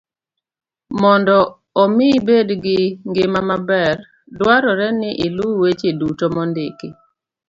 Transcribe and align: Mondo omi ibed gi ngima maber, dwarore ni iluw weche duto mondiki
Mondo 1.01 1.37
omi 1.81 2.05
ibed 2.17 2.47
gi 2.63 2.79
ngima 3.09 3.39
maber, 3.49 3.95
dwarore 4.37 4.87
ni 4.99 5.09
iluw 5.25 5.51
weche 5.61 5.89
duto 5.99 6.25
mondiki 6.35 6.87